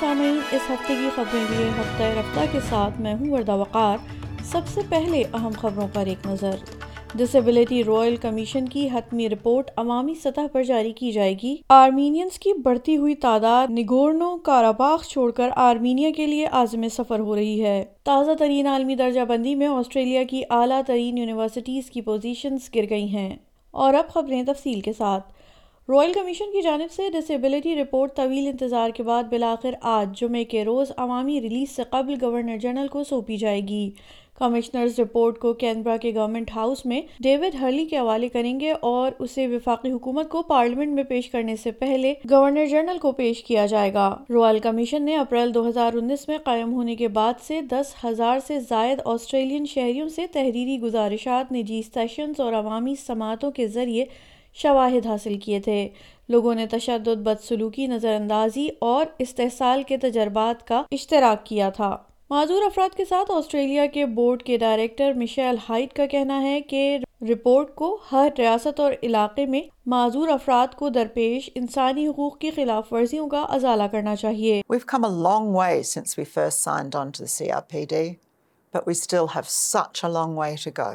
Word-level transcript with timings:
سامعین 0.00 0.38
اس 0.52 0.62
ہفتے 0.70 0.94
کی 1.00 1.08
خبریں 1.14 1.70
ہفتہ 1.78 2.02
رفتہ 2.18 2.40
کے 2.52 2.58
ساتھ 2.68 3.00
میں 3.02 3.12
ہوں 3.14 3.30
وردہ 3.30 3.56
وقار 3.58 3.96
سب 4.50 4.68
سے 4.74 4.80
پہلے 4.88 5.22
اہم 5.38 5.50
خبروں 5.60 5.86
پر 5.94 6.06
ایک 6.12 6.26
نظر 6.26 8.14
کمیشن 8.22 8.68
کی 8.74 8.86
حتمی 8.92 9.28
رپورٹ 9.28 9.70
عوامی 9.78 10.14
سطح 10.22 10.46
پر 10.52 10.62
جاری 10.68 10.92
کی 11.00 11.10
جائے 11.12 11.34
گی 11.42 11.54
آرمینینز 11.78 12.38
کی 12.44 12.52
بڑھتی 12.64 12.96
ہوئی 12.96 13.14
تعداد 13.26 13.70
نگورنو 13.78 14.36
کاراباخ 14.44 15.06
چھوڑ 15.08 15.30
کر 15.40 15.50
آرمینیا 15.66 16.10
کے 16.16 16.26
لیے 16.26 16.46
آزم 16.62 16.88
سفر 16.96 17.20
ہو 17.28 17.34
رہی 17.36 17.62
ہے 17.64 17.82
تازہ 18.04 18.34
ترین 18.38 18.66
عالمی 18.74 18.94
درجہ 19.04 19.24
بندی 19.28 19.54
میں 19.62 19.66
آسٹریلیا 19.66 20.22
کی 20.30 20.42
اعلیٰ 20.60 20.80
ترین 20.86 21.18
یونیورسٹیز 21.18 21.90
کی 21.90 22.00
پوزیشنز 22.10 22.74
گر 22.74 22.88
گئی 22.90 23.08
ہیں 23.16 23.34
اور 23.82 23.94
اب 23.94 24.12
خبریں 24.14 24.42
تفصیل 24.46 24.80
کے 24.88 24.92
ساتھ 24.98 25.28
رائل 25.88 26.12
کمیشن 26.12 26.50
کی 26.52 26.60
جانب 26.62 26.92
سے 26.92 27.08
ڈسیبلٹی 27.12 27.74
رپورٹ 27.76 28.14
طویل 28.16 28.46
انتظار 28.46 28.90
کے 28.94 29.02
بعد 29.02 29.22
بلاخر 29.30 29.74
آج 29.96 30.18
جمعے 30.20 30.42
کے 30.44 30.64
روز 30.64 30.90
عوامی 30.96 31.40
ریلیز 31.40 31.70
سے 31.76 31.82
قبل 31.90 32.14
گورنر 32.22 32.56
جنرل 32.62 32.88
کو 32.88 33.04
سونپی 33.04 33.36
جائے 33.36 33.60
گی 33.68 33.88
رپورٹ 34.98 35.38
کو 35.38 35.52
کینبرا 35.60 35.96
کے 36.02 36.12
گورنمنٹ 36.14 36.50
ہاؤس 36.56 36.84
میں 36.86 37.00
ڈیوڈ 37.22 37.54
ہرلی 37.60 37.84
کے 37.86 37.98
حوالے 37.98 38.28
کریں 38.32 38.58
گے 38.60 38.72
اور 38.90 39.12
اسے 39.18 39.46
وفاقی 39.46 39.90
حکومت 39.92 40.28
کو 40.30 40.42
پارلیمنٹ 40.52 40.94
میں 40.94 41.04
پیش 41.08 41.28
کرنے 41.30 41.56
سے 41.62 41.70
پہلے 41.80 42.12
گورنر 42.30 42.66
جنرل 42.70 42.98
کو 42.98 43.12
پیش 43.20 43.42
کیا 43.44 43.66
جائے 43.74 43.92
گا 43.94 44.08
رائل 44.34 44.58
کمیشن 44.68 45.04
نے 45.04 45.16
اپریل 45.16 45.54
دو 45.54 45.68
ہزار 45.68 45.94
انیس 46.02 46.26
میں 46.28 46.38
قائم 46.44 46.72
ہونے 46.74 46.96
کے 46.96 47.08
بعد 47.18 47.42
سے 47.46 47.60
دس 47.70 47.94
ہزار 48.04 48.38
سے 48.46 48.60
زائد 48.68 49.00
آسٹریلین 49.14 49.66
شہریوں 49.74 50.08
سے 50.16 50.26
تحریری 50.32 50.80
گزارشات 50.82 51.52
نجی 51.52 51.82
سیشنز 51.94 52.40
اور 52.40 52.52
عوامی 52.62 52.94
سماعتوں 53.06 53.50
کے 53.60 53.68
ذریعے 53.78 54.04
شواہد 54.62 55.06
حاصل 55.06 55.38
کیے 55.40 55.60
تھے 55.64 55.86
لوگوں 56.28 56.54
نے 56.54 56.66
تشدد 56.70 57.22
بدسلوکی 57.26 57.86
نظر 57.86 58.14
اندازی 58.20 58.68
اور 58.88 59.06
استحصال 59.20 59.82
کے 59.86 59.96
تجربات 60.02 60.66
کا 60.66 60.82
اشتراک 60.92 61.44
کیا 61.46 61.68
تھا 61.76 61.96
معذور 62.30 62.62
افراد 62.62 62.96
کے 62.96 63.04
ساتھ 63.04 63.30
آسٹریلیا 63.34 63.84
کے 63.94 64.04
بورڈ 64.16 64.42
کے 64.46 64.56
ڈائریکٹر 64.58 65.12
مشیل 65.18 65.56
ہائٹ 65.68 65.92
کا 65.92 66.06
کہنا 66.10 66.40
ہے 66.42 66.60
کہ 66.70 66.96
رپورٹ 67.30 67.74
کو 67.76 67.96
ہر 68.12 68.28
ریاست 68.38 68.80
اور 68.80 68.92
علاقے 69.02 69.46
میں 69.54 69.62
معذور 69.94 70.28
افراد 70.34 70.74
کو 70.78 70.88
درپیش 70.96 71.48
انسانی 71.60 72.06
حقوق 72.08 72.38
کی 72.40 72.50
خلاف 72.56 72.92
ورزیوں 72.92 73.28
کا 73.28 73.44
ازالہ 73.56 73.82
کرنا 73.92 74.16
چاہیے 74.16 74.60
We've 74.74 74.86
come 74.94 75.08
a 75.10 75.14
long 75.28 75.50
way 75.58 75.72
since 75.94 76.20
we 76.20 76.28
first 76.36 76.64
signed 76.68 77.00
on 77.02 77.12
to 77.18 77.24
the 77.26 77.32
CRPD 77.34 78.02
but 78.78 78.86
we 78.90 78.98
still 79.06 79.30
have 79.36 79.48
such 79.56 80.04
a 80.04 80.12
long 80.18 80.38
way 80.42 80.52
to 80.64 80.72
go 80.80 80.90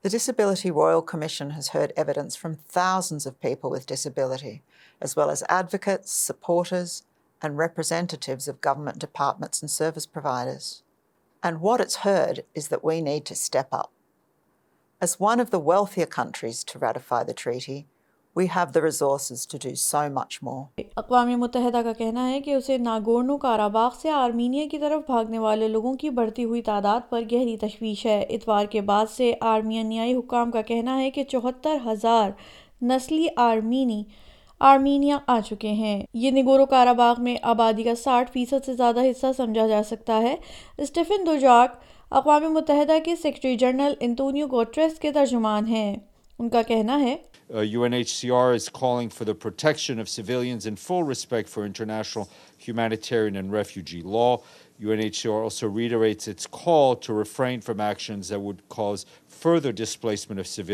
The 0.00 0.08
Disability 0.08 0.70
Royal 0.70 1.02
Commission 1.02 1.50
has 1.50 1.70
heard 1.70 1.92
evidence 1.96 2.36
from 2.36 2.54
thousands 2.54 3.26
of 3.26 3.40
people 3.40 3.68
with 3.68 3.84
disability, 3.84 4.62
as 5.00 5.16
well 5.16 5.28
as 5.28 5.42
advocates, 5.48 6.12
supporters, 6.12 7.02
and 7.42 7.58
representatives 7.58 8.46
of 8.46 8.60
government 8.60 9.00
departments 9.00 9.60
and 9.60 9.68
service 9.68 10.06
providers. 10.06 10.84
And 11.42 11.60
what 11.60 11.80
it's 11.80 11.96
heard 11.96 12.44
is 12.54 12.68
that 12.68 12.84
we 12.84 13.00
need 13.00 13.24
to 13.24 13.34
step 13.34 13.70
up. 13.72 13.90
As 15.00 15.18
one 15.18 15.40
of 15.40 15.50
the 15.50 15.58
wealthier 15.58 16.06
countries 16.06 16.62
to 16.64 16.78
ratify 16.78 17.24
the 17.24 17.34
treaty, 17.34 17.86
اقوام 20.96 21.28
متحدہ 21.38 21.80
کا 21.84 21.92
کہنا 21.98 22.28
ہے 22.30 22.40
کہ 22.40 22.54
اسے 22.54 22.76
Nagorno 22.78 23.36
کاراباغ 23.44 23.90
سے 24.00 24.10
Armenia 24.10 24.66
کی 24.70 24.78
طرف 24.78 25.02
بھاگنے 25.06 25.38
والے 25.38 25.68
لوگوں 25.68 25.94
کی 26.00 26.10
بڑھتی 26.18 26.44
ہوئی 26.44 26.62
تعداد 26.62 27.08
پر 27.10 27.22
گہری 27.32 27.56
تشویش 27.60 28.04
ہے 28.06 28.20
اتوار 28.36 28.66
کے 28.70 28.80
بعد 28.90 29.06
سے 29.16 29.32
آرمینیائی 29.54 30.14
حکام 30.14 30.50
کا 30.50 30.62
کہنا 30.72 30.98
ہے 31.00 31.10
کہ 31.10 31.24
چوہتر 31.30 31.76
ہزار 31.86 32.30
نسلی 32.90 33.26
آرمینی 33.50 34.02
آرمینیا 34.68 35.16
آ 35.32 35.38
چکے 35.48 35.70
ہیں 35.80 36.00
یہ 36.20 36.30
نگورو 36.34 36.64
کاراباغ 36.66 37.20
میں 37.24 37.34
آبادی 37.52 37.82
کا 37.82 37.94
ساٹھ 38.04 38.30
فیصد 38.32 38.64
سے 38.66 38.74
زیادہ 38.76 39.00
حصہ 39.10 39.26
سمجھا 39.36 39.66
جا 39.66 39.82
سکتا 39.90 40.20
ہے 40.22 40.34
اسٹیفن 40.82 41.26
دوجاک 41.26 41.76
اقوام 42.20 42.52
متحدہ 42.54 42.92
کے 43.04 43.14
سیکرٹری 43.22 43.54
جنرل 43.60 43.94
انتونیو 44.00 44.46
گوٹریس 44.50 44.98
کے 44.98 45.12
ترجمان 45.12 45.66
ہیں 45.66 45.94
ان 46.40 46.48
کا 46.48 46.60
کہنا 46.66 46.98
ہے 47.00 47.14
U 47.52 47.62
U 47.62 47.82
N 47.82 47.92
N 47.92 47.98
H 47.98 48.06
H 48.06 48.08
C 48.10 48.16
C 48.26 48.30
R 48.30 48.48
R 48.48 48.54
is 48.54 48.68
calling 48.72 49.08
for 49.10 49.16
for 49.18 49.26
the 49.26 49.32
protection 49.42 49.94
of 50.00 50.00
of 50.00 50.08
of 50.08 50.08
civilians 50.08 50.62
civilians 50.64 50.66
in 50.68 50.74
full 50.80 51.08
respect 51.08 51.56
international 51.58 52.22
humanitarian 52.66 53.20
and 53.20 53.36
and 53.36 53.54
and 53.54 53.54
refugee 53.56 54.00
law 54.88 55.36
also 55.42 55.68
reiterates 55.78 56.28
its 56.28 56.46
call 56.64 56.94
to 57.06 57.16
to 57.22 57.24
from 57.32 57.80
actions 57.88 58.30
that 58.30 58.38
would 58.42 58.60
cause 58.76 59.04
further 59.42 59.70
displacement 59.82 60.70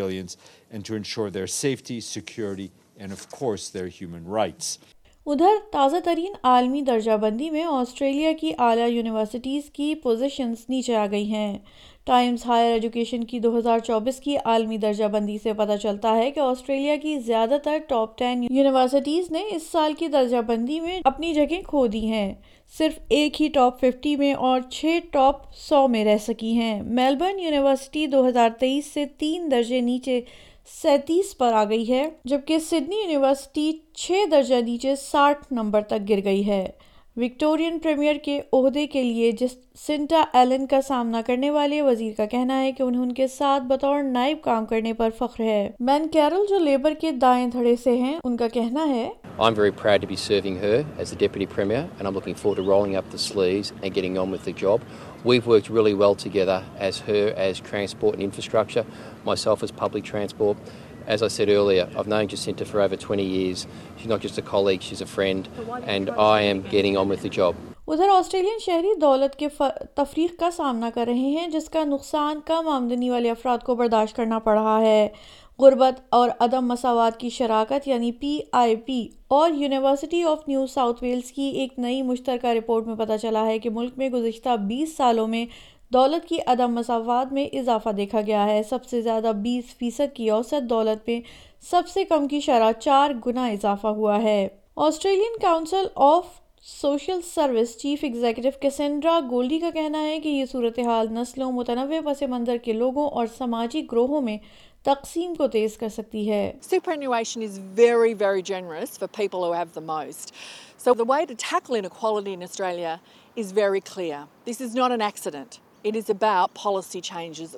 ensure 0.91 1.29
their 1.29 1.33
their 1.35 1.47
safety 1.59 1.99
course 3.39 3.75
human 3.77 4.31
rights 4.35 4.79
ادھر 5.27 5.57
تازہ 5.73 5.97
ترین 6.05 6.33
عالمی 6.49 6.81
درجہ 6.87 7.17
بندی 7.21 7.51
میں 7.51 7.63
Australia 7.69 8.33
کی 8.41 8.53
اعلیٰ 8.63 8.89
universities 8.91 9.71
کی 9.73 9.95
positions 10.03 10.65
نیچے 10.69 10.97
آ 10.97 11.07
گئی 11.11 11.25
ہیں 11.33 11.59
ٹائمز 12.07 12.45
ہائر 12.47 12.71
ایجوکیشن 12.73 13.23
کی 13.27 13.39
دو 13.41 13.57
ہزار 13.57 13.79
چوبیس 13.85 14.19
کی 14.21 14.37
عالمی 14.45 14.77
درجہ 14.79 15.05
بندی 15.13 15.37
سے 15.43 15.53
پتہ 15.57 15.77
چلتا 15.83 16.15
ہے 16.17 16.31
کہ 16.31 16.41
آسٹریلیا 16.41 16.97
کی 17.03 17.17
زیادہ 17.27 17.57
تر 17.65 17.77
ٹاپ 17.89 18.19
ٹین 18.19 18.43
یونیورسٹیز 18.51 19.31
نے 19.33 19.43
اس 19.55 19.71
سال 19.73 19.93
کی 19.99 20.09
درجہ 20.17 20.41
بندی 20.47 20.79
میں 20.81 20.99
اپنی 21.13 21.33
جگہ 21.35 21.61
کھو 21.67 21.87
دی 21.95 22.05
ہیں 22.07 22.33
صرف 22.79 22.99
ایک 23.19 23.41
ہی 23.43 23.49
ٹاپ 23.55 23.81
ففٹی 23.81 24.15
میں 24.17 24.33
اور 24.49 24.61
چھ 24.71 24.99
ٹاپ 25.13 25.43
سو 25.69 25.87
میں 25.97 26.05
رہ 26.05 26.19
سکی 26.27 26.53
ہیں 26.57 26.79
میلبرن 27.01 27.41
یونیورسٹی 27.41 28.07
دو 28.17 28.27
ہزار 28.29 28.51
تیئیس 28.61 28.93
سے 28.95 29.07
تین 29.19 29.51
درجے 29.51 29.81
نیچے 29.91 30.21
سینتیس 30.83 31.37
پر 31.39 31.53
آ 31.53 31.65
گئی 31.69 31.91
ہے 31.93 32.09
جبکہ 32.31 32.59
سڈنی 32.71 33.01
یونیورسٹی 33.03 33.71
چھ 34.03 34.31
درجہ 34.31 34.61
نیچے 34.65 34.97
ساٹھ 35.11 35.53
نمبر 35.53 35.81
تک 35.95 36.09
گر 36.09 36.25
گئی 36.25 36.47
ہے 36.49 36.67
وکٹورین 37.23 37.79
پریمیئر 37.83 38.15
کے 38.25 38.37
عہدے 38.53 38.87
کے 38.93 39.03
لیے 39.03 39.31
جس 39.41 39.51
سنٹا 39.79 40.23
ایلن 40.39 40.65
کا 40.71 40.81
سامنا 40.87 41.21
کرنے 41.27 41.51
والے 41.57 41.81
وزیر 41.89 42.13
کا 42.17 42.25
کہنا 42.31 42.61
ہے 42.63 42.73
کہ 42.79 42.83
انہیں 42.83 43.03
ان 43.03 43.13
کے 43.15 43.27
ساتھ 43.35 43.63
بطور 43.67 44.03
نائب 44.03 44.39
کام 44.45 44.65
کرنے 44.73 44.93
پر 45.03 45.11
فخر 45.19 45.41
ہے 45.45 45.69
مین 45.91 46.09
کیرل 46.13 46.47
جو 46.49 46.59
لیبر 46.65 46.93
کے 47.01 47.11
دائیں 47.25 47.47
دھڑے 47.53 47.75
سے 47.85 47.97
ہیں 47.99 48.17
ان 48.23 48.37
کا 48.37 48.49
کہنا 48.55 48.89
ہے 48.95 49.09
I'm 49.45 49.55
very 49.55 49.71
proud 49.79 50.01
to 50.05 50.09
be 50.09 50.17
serving 50.23 50.59
her 50.65 50.77
as 51.05 51.11
the 51.13 51.17
deputy 51.21 51.47
premier 51.55 51.85
and 51.99 52.07
I'm 52.09 52.15
looking 52.19 52.37
forward 52.41 52.57
to 52.63 52.67
rolling 52.73 52.97
up 53.01 53.09
the 53.15 53.19
sleeves 53.29 53.73
and 53.83 53.89
getting 53.97 54.19
on 54.25 54.31
with 54.37 54.45
the 54.49 54.53
job. 54.61 54.81
We've 55.31 55.47
worked 55.53 55.69
really 55.79 55.93
well 56.03 56.15
together 56.25 56.59
as 56.89 56.99
her 57.07 57.25
as 57.45 57.59
transport 57.71 58.15
and 58.19 58.23
infrastructure, 58.29 58.85
myself 59.31 59.65
as 59.69 59.73
public 59.85 60.05
transport 60.11 60.57
as 61.07 61.23
I 61.23 61.29
said 61.29 61.49
earlier, 61.49 61.89
I've 61.97 62.07
known 62.07 62.29
Jacinta 62.29 62.65
for 62.65 62.81
over 62.81 62.97
20 62.97 63.25
years. 63.25 63.67
She's 63.97 64.07
not 64.07 64.21
just 64.21 64.39
a 64.39 64.43
colleague, 64.43 64.83
she's 64.83 65.01
a 65.01 65.07
friend, 65.07 65.49
and 65.87 66.11
I 66.11 66.41
am 66.43 66.63
getting 66.63 66.97
on 67.05 67.09
with 67.17 67.23
the 67.23 67.35
job. 67.41 67.55
ادھر 67.89 68.09
Australian 68.13 68.59
شہری 68.65 68.93
دولت 69.01 69.35
کے 69.39 69.47
تفریق 69.97 70.39
کا 70.41 70.49
سامنا 70.57 70.89
کر 70.95 71.05
رہے 71.07 71.31
ہیں 71.33 71.47
جس 71.53 71.69
کا 71.71 71.83
نقصان 71.85 72.39
کم 72.47 72.69
آمدنی 72.75 73.11
والے 73.11 73.31
افراد 73.31 73.65
کو 73.65 73.75
برداشت 73.81 74.17
کرنا 74.17 74.39
پڑ 74.45 74.55
رہا 74.59 74.79
ہے 74.81 75.07
غربت 75.59 76.01
اور 76.19 76.31
عدم 76.47 76.67
مساوات 76.69 77.19
کی 77.21 77.29
شراکت 77.31 77.89
یعنی 77.89 78.11
پی 78.21 78.39
آئی 78.63 78.77
پی 78.87 79.07
اور 79.41 79.51
university 79.59 80.23
of 80.31 80.49
New 80.49 80.67
South 80.75 81.03
Wales 81.03 81.31
کی 81.33 81.51
ایک 81.61 81.79
نئی 81.79 82.01
مشترکہ 82.03 82.53
رپورٹ 82.59 82.87
میں 82.87 82.95
پتہ 83.05 83.17
چلا 83.23 83.45
ہے 83.47 83.59
کہ 83.59 83.71
ملک 83.75 83.99
میں 83.99 84.09
گزشتہ 84.11 84.57
بیس 84.69 84.97
سالوں 84.97 85.27
میں 85.37 85.45
دولت 85.95 86.25
کی 86.29 86.39
عدم 86.53 86.73
مساوات 86.75 87.33
میں 87.33 87.45
اضافہ 87.59 87.89
دیکھا 87.97 88.21
گیا 88.27 88.45
ہے 88.47 88.63
سب 88.69 88.85
سے 88.91 89.01
زیادہ 89.03 89.33
بیس 89.43 89.65
فیصد 89.79 90.15
کی 90.17 90.29
اوسط 90.37 90.69
دولت 90.71 91.09
میں 91.09 91.21
سب 91.71 91.89
سے 91.93 92.05
کم 92.13 92.27
کی 92.29 92.41
شرح 92.47 92.71
چار 92.79 93.11
گنا 93.27 93.45
اضافہ 93.57 93.89
ہوا 93.99 94.21
ہے 94.23 94.39
Australian 94.87 95.37
Council 95.43 95.87
of 96.09 96.27
Social 96.71 97.21
Service 97.35 97.77
chief 97.83 97.99
executive 98.11 98.49
Cassandra 98.61 99.19
Goldie 99.31 99.59
کا 99.61 99.71
کہنا 99.75 100.03
ہے 100.07 100.19
کہ 100.23 100.29
یہ 100.29 100.45
صورتحال 100.53 101.13
نسلوں 101.15 101.51
متنوع 101.61 102.01
پس 102.07 102.23
منظر 102.37 102.57
کے 102.65 102.73
لوگوں 102.81 103.09
اور 103.11 103.27
سماجی 103.39 103.83
گروہوں 103.93 104.21
میں 104.29 104.37
تقسیم 104.91 105.35
کو 105.35 105.47
تیز 105.57 105.77
کر 105.81 105.89
سکتی 105.99 106.29
ہے 106.31 106.43
superannuation 106.93 107.43
is 107.49 107.59
very 107.83 108.15
very 108.25 108.43
generous 108.53 108.99
for 109.05 109.11
people 109.21 109.47
who 109.49 109.55
have 109.61 109.73
the 109.79 109.85
most 109.97 110.35
so 110.87 110.97
the 111.03 111.09
way 111.17 111.23
to 111.35 111.39
tackle 111.49 111.81
inequality 111.83 112.37
in 112.41 112.49
Australia 112.49 113.01
is 113.45 113.55
very 113.61 113.83
clear 113.95 114.25
this 114.51 114.65
is 114.69 114.81
not 114.83 114.97
an 114.99 115.05
accident 115.13 115.61
it 115.89 115.97
is 115.97 116.11
a 116.11 116.15
bad 116.19 116.57
policies 116.63 117.57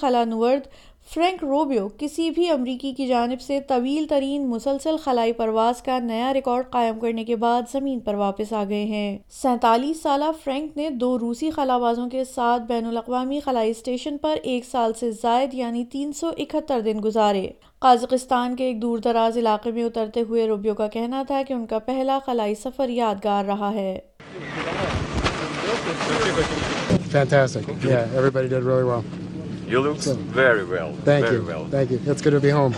Frank 1.14 1.40
Rubio 1.44 1.88
کسی 2.00 2.30
بھی 2.36 2.48
امریکی 2.50 2.92
کی 2.94 3.06
جانب 3.08 3.42
سے 3.42 3.60
طویل 3.68 4.06
ترین 4.10 4.48
مسلسل 4.50 4.96
خلائی 5.04 5.32
پرواز 5.34 5.82
کا 5.82 5.98
نیا 6.04 6.32
ریکارڈ 6.34 6.66
قائم 6.70 7.00
کرنے 7.00 7.24
کے 7.26 7.36
بعد 7.44 7.72
زمین 7.74 8.00
پر 8.08 8.14
واپس 8.22 8.52
ہیں 8.72 9.18
سینتالیس 9.42 10.06
دو 11.02 11.18
روسی 11.20 11.52
خلابازوں 11.56 12.08
کے 12.10 12.24
ساتھ 12.36 12.64
بین 12.70 12.86
الاقوامی 12.86 13.40
خلائی 13.46 13.72
اسٹیشن 13.72 14.18
پر 14.22 14.38
ایک 14.44 14.66
سال 14.72 14.94
سے 15.00 15.12
زائد 15.22 15.54
یعنی 15.54 15.84
تین 15.92 16.12
سو 16.20 16.30
اکہتر 16.38 16.82
دن 16.86 17.00
گزارے 17.04 17.46
قازقستان 17.88 18.56
کے 18.56 18.66
ایک 18.66 18.82
دور 18.82 18.98
دراز 19.04 19.38
علاقے 19.38 19.72
میں 19.80 19.84
اترتے 19.84 20.22
ہوئے 20.30 20.48
روبیو 20.48 20.74
کا 20.84 20.88
کہنا 20.98 21.24
تھا 21.28 21.42
کہ 21.48 21.54
ان 21.54 21.66
کا 21.68 21.80
پہلا 21.88 22.18
خلائی 22.26 22.56
سفر 22.64 22.90
یادگار 23.02 23.46
رہا 23.54 23.74
ہے 23.74 23.98
Fantastic. 27.12 27.66
Yeah, 27.90 28.10
everybody 28.22 28.50
did 28.54 28.64
really 28.70 28.84
well. 28.88 29.06
You 29.70 29.80
look 29.82 30.02
so, 30.02 30.14
very 30.36 30.64
well. 30.64 30.94
Thank 31.08 31.26
very 31.26 31.36
you. 31.38 31.44
Well. 31.48 31.66
Thank 31.72 31.92
you. 31.92 32.00
It's 32.06 32.22
good 32.28 32.36
to 32.40 32.44
be 32.50 32.54
home. 32.60 32.76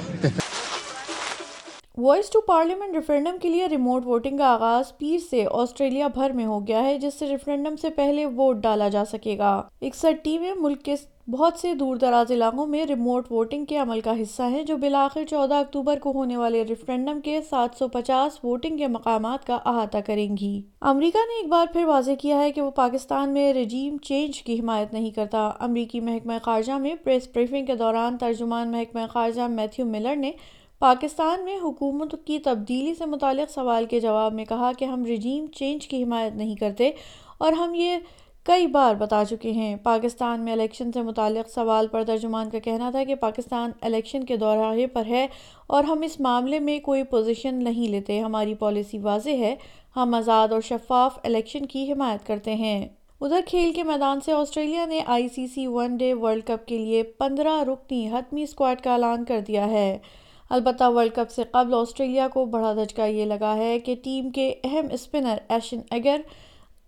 Voice 2.04 2.30
to 2.32 2.40
parliament 2.42 2.96
referendum 2.96 3.38
کے 3.42 3.50
لیے 3.50 3.66
ریموٹ 3.70 4.06
ووٹنگ 4.06 4.38
کا 4.38 4.48
آغاز 4.54 4.92
پیر 4.98 5.18
سے 5.30 5.44
آسٹریلیا 5.62 6.08
بھر 6.16 6.32
میں 6.36 6.46
ہو 6.46 6.60
گیا 6.68 6.84
ہے 6.84 6.98
جس 7.00 7.14
سے 7.20 7.28
ریفرینڈم 7.30 7.76
سے 7.82 7.90
پہلے 7.96 8.26
ووٹ 8.36 8.58
ڈالا 8.64 8.88
جا 8.90 9.04
سکے 9.12 9.38
گا 9.38 9.50
اکسٹھ 9.88 10.24
ٹیمیں 10.24 10.54
ملک 10.62 10.84
کے 10.86 10.96
بہت 11.32 11.58
سے 11.62 11.74
دور 11.80 11.96
دراز 12.02 12.32
علاقوں 12.32 12.66
میں 12.68 12.84
ریموٹ 12.90 13.26
ووٹنگ 13.32 13.66
کے 13.70 13.78
عمل 13.78 14.00
کا 14.04 14.12
حصہ 14.22 14.44
ہیں 14.50 14.64
جو 14.68 14.76
بالآخر 14.84 15.24
چودہ 15.30 15.54
اکتوبر 15.64 15.98
کو 16.04 16.12
ہونے 16.14 16.38
والے 16.38 16.64
ریفرینڈم 16.70 17.20
کے 17.24 17.38
سات 17.50 17.78
سو 17.80 17.88
پچاس 17.96 18.40
ووٹنگ 18.44 18.78
کے 18.78 18.88
مقامات 18.96 19.46
کا 19.48 19.58
احاطہ 19.72 19.98
کریں 20.08 20.26
گی 20.40 20.52
امریکہ 20.92 21.26
نے 21.30 21.36
ایک 21.40 21.48
بار 21.52 21.66
پھر 21.74 21.86
واضح 21.86 22.12
کیا 22.22 22.38
ہے 22.40 22.52
کہ 22.52 22.62
وہ 22.62 22.72
پاکستان 22.76 23.34
میں 23.34 23.52
رجیم 23.54 23.98
چینج 24.08 24.42
کی 24.44 24.60
حمایت 24.60 24.94
نہیں 24.94 25.12
کرتا 25.16 25.46
امریکی 25.68 26.00
محکمہ 26.08 26.38
خارجہ 26.44 26.78
میں 26.88 26.94
پریس 27.04 27.28
بریفنگ 27.36 27.66
کے 27.66 27.76
دوران 27.84 28.18
ترجمان 28.24 28.72
محکمہ 28.72 29.06
خارجہ 29.12 29.48
میتھیو 29.62 29.86
ملر 29.90 30.16
نے 30.20 30.32
پاکستان 30.80 31.46
میں 31.46 31.58
حکومت 31.64 32.16
کی 32.28 32.40
تبدیلی 32.50 32.94
سے 32.98 33.06
متعلق 33.16 33.52
سوال 33.54 33.86
کے 33.90 34.00
جواب 34.00 34.34
میں 34.34 34.46
کہا 34.50 34.72
کہ 34.80 34.86
ہم 34.96 35.06
رجیم 35.14 35.46
چینج 35.60 35.88
کی 35.88 36.04
حمایت 36.04 36.36
نہیں 36.36 36.56
کرتے 36.60 36.90
اور 37.38 37.54
ہم 37.64 37.76
یہ 37.76 37.98
کئی 38.46 38.68
بار 38.72 38.96
بتا 39.00 39.24
چکے 39.30 39.52
ہیں 39.52 39.76
پاکستان 39.84 40.44
میں 40.46 40.52
الیکشن 40.54 40.92
سے 40.92 41.02
متعلق 41.04 41.50
سوال 41.54 41.88
پر 41.92 42.04
ترجمان 42.08 42.50
کا 42.50 42.60
کہنا 42.64 42.90
تھا 42.92 43.04
کہ 43.08 43.16
پاکستان 43.24 43.72
الیکشن 43.88 44.24
کے 44.26 44.38
دوراہے 44.44 44.86
پر 44.94 45.06
ہے 45.10 45.26
اور 45.78 45.84
ہم 45.84 46.02
اس 46.06 46.20
معاملے 46.28 46.60
میں 46.68 46.78
کوئی 46.86 47.04
پوزیشن 47.10 47.64
نہیں 47.64 47.92
لیتے 47.92 48.20
ہماری 48.22 48.54
پالیسی 48.60 49.00
واضح 49.00 49.38
ہے 49.44 49.56
ہم 49.96 50.14
آزاد 50.14 50.52
اور 50.54 50.62
شفاف 50.70 51.18
الیکشن 51.24 51.66
کی 51.74 51.92
حمایت 51.92 52.26
کرتے 52.28 52.56
ہیں 52.56 52.80
ادھر 53.22 53.40
کھیل 53.48 53.72
کے 53.76 53.84
میدان 53.84 54.20
سے 54.26 54.32
آسٹریلیا 54.34 54.86
نے 54.90 55.00
I 55.14 55.28
C 55.36 55.46
C 55.56 55.66
one 55.68 55.96
day 55.98 56.14
world 56.22 56.44
cup 56.48 56.66
کے 56.68 56.78
لیے 56.78 57.04
پندرہ 57.20 57.62
رکنی 57.68 58.08
حتمی 58.12 58.44
اسکواڈ 58.44 58.82
کا 58.84 58.92
اعلان 58.94 59.24
کر 59.28 59.40
دیا 59.48 59.70
ہے 59.70 59.98
البتہ 60.58 60.84
ورلڈ 60.96 61.14
کپ 61.16 61.32
سے 61.32 61.44
قبل 61.52 61.74
آسٹریلیا 61.80 62.28
کو 62.34 62.46
بڑا 62.54 62.74
دھچکا 62.84 63.06
یہ 63.06 63.26
لگا 63.26 63.56
ہے 63.58 63.78
کہ 63.86 63.96
ٹیم 64.04 64.30
کے 64.36 64.54
اہم 64.64 64.88
اسپنر 64.94 65.38
ایشن 65.50 65.80
ایگر 65.92 66.22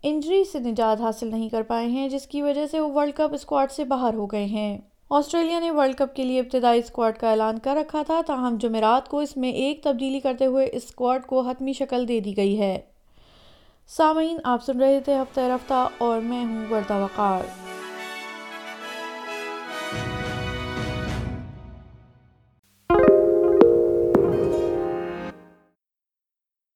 انجری 0.10 0.44
سے 0.52 0.60
نجات 0.60 1.02
حاصل 1.02 1.30
نہیں 1.32 1.50
کر 1.50 1.62
پائے 1.68 1.88
ہیں 1.88 2.08
جس 2.10 2.26
کی 2.28 2.42
وجہ 2.42 2.66
سے 2.72 2.80
وہ 2.80 2.88
ورلڈ 2.94 3.14
کپ 3.16 3.34
اسکواڈ 3.34 3.72
سے 3.72 3.84
باہر 3.92 4.14
ہو 4.18 4.26
گئے 4.32 4.46
ہیں 4.46 4.78
آسٹریلیا 5.18 5.60
نے 5.60 5.70
ورلڈ 5.72 5.96
کپ 5.98 6.16
کے 6.16 6.24
لیے 6.26 6.40
ابتدائی 6.40 6.80
اسکواڈ 6.80 7.18
کا 7.18 7.30
اعلان 7.32 7.60
کر 7.64 7.76
رکھا 7.82 8.02
تھا 8.08 8.20
تاہم 8.28 8.56
جمعرات 8.62 9.10
کو 9.10 9.20
اس 9.20 9.36
میں 9.38 9.52
ایک 9.66 9.84
تبدیلی 9.84 10.20
کرتے 10.20 10.46
ہوئے 10.46 10.68
اسکواڈ 10.72 11.26
کو 11.26 11.42
حتمی 11.50 11.74
شکل 11.80 12.08
دے 12.08 12.20
دی 12.26 12.36
گئی 12.38 12.60
ہے 12.60 12.78
سامعین 13.98 14.38
آپ 14.54 14.64
سن 14.66 14.82
رہے 14.82 15.00
تھے 15.06 15.16
ہفتہ 15.22 15.52
رفتہ 15.56 15.88
اور 16.04 16.20
میں 16.30 16.44
ہوں 16.46 16.66
وردہ 16.72 17.02
وقار 17.04 17.71